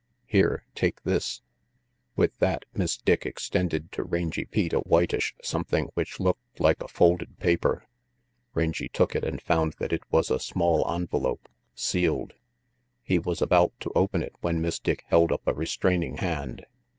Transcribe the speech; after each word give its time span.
Here, 0.25 0.65
take 0.73 1.03
this." 1.03 1.43
With 2.15 2.39
that, 2.39 2.65
Miss 2.73 2.97
Dick 2.97 3.23
extended 3.23 3.91
to 3.91 4.03
Rangy 4.03 4.45
Pete 4.45 4.73
a 4.73 4.79
whitish 4.79 5.35
something 5.43 5.91
which 5.93 6.19
looked 6.19 6.59
like 6.59 6.81
a 6.81 6.87
folded 6.87 7.37
paper. 7.37 7.85
Rangy 8.55 8.89
took 8.89 9.15
it 9.15 9.23
and 9.23 9.39
found 9.39 9.73
that 9.77 9.93
it 9.93 10.01
was 10.11 10.31
a 10.31 10.39
small 10.39 10.91
envelope, 10.91 11.47
sealed. 11.75 12.33
He 13.03 13.19
was 13.19 13.43
about 13.43 13.79
to 13.81 13.91
open 13.93 14.23
it 14.23 14.33
when 14.41 14.59
Miss 14.59 14.79
Dick 14.79 15.03
held 15.05 15.31
up 15.31 15.43
a 15.45 15.53
restraining 15.53 16.17
hand. 16.17 16.65